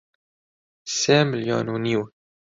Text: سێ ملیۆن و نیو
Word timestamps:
سێ 0.97 1.17
ملیۆن 1.29 1.65
و 1.73 1.77
نیو 1.85 2.01